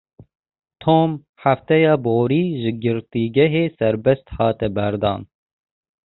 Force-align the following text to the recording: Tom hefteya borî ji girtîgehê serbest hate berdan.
Tom 0.83 1.09
hefteya 1.43 1.95
borî 2.05 2.43
ji 2.61 2.71
girtîgehê 2.83 3.65
serbest 3.79 4.25
hate 4.37 4.67
berdan. 4.75 5.21